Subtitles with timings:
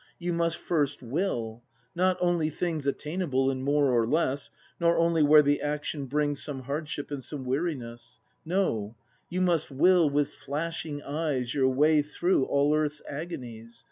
[0.17, 1.61] You must first will!
[1.93, 6.61] Not only things Attainable, in more or less, Nor only where the action brings Some
[6.63, 8.95] hardship and some weariness; No,
[9.29, 13.79] you must will with flashing eyes Your way through all earth's agonies.